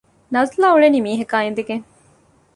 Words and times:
ނަޒުލާ 0.33 0.67
އުޅެނީ 0.73 0.99
މީހަކާ 1.05 1.35
އިނދެގެން 1.43 1.85